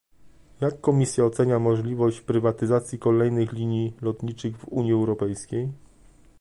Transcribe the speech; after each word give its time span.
Jak 0.61 0.81
Komisja 0.81 1.25
ocenia 1.25 1.59
możliwość 1.59 2.21
prywatyzacji 2.21 2.99
kolejnych 2.99 3.51
linii 3.51 3.93
lotniczych 4.01 4.57
w 4.57 4.67
Unii 4.67 4.93
Europejskiej? 4.93 5.69